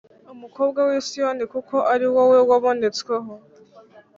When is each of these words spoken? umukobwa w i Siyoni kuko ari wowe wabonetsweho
umukobwa 0.33 0.79
w 0.87 0.89
i 0.99 1.01
Siyoni 1.07 1.43
kuko 1.53 1.75
ari 1.93 2.05
wowe 2.13 2.39
wabonetsweho 2.49 3.31